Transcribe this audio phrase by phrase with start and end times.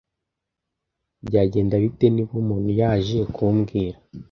[1.27, 3.97] byagenda bite niba umuntu yaje kumbwira